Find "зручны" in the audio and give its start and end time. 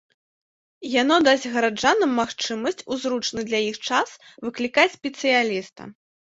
3.03-3.45